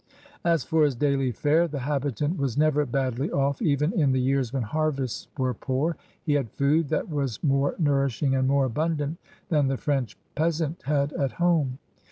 As 0.43 0.63
for 0.63 0.83
his 0.83 0.95
daily 0.95 1.31
fare, 1.31 1.67
the 1.67 1.77
habitant 1.81 2.35
was 2.35 2.57
never 2.57 2.87
badly 2.87 3.29
off 3.31 3.61
even 3.61 3.93
in 3.93 4.13
the 4.13 4.19
years 4.19 4.51
when 4.51 4.63
harvests 4.63 5.27
were 5.37 5.53
poor. 5.53 5.95
He 6.23 6.33
had 6.33 6.49
food 6.49 6.89
that 6.89 7.07
was 7.07 7.37
more 7.43 7.75
nourishing 7.77 8.33
and 8.33 8.47
more 8.47 8.65
abundant 8.65 9.19
than 9.49 9.67
the 9.67 9.77
French 9.77 10.17
peasant 10.33 10.81
had 10.85 11.13
at 11.13 11.33
home. 11.33 11.77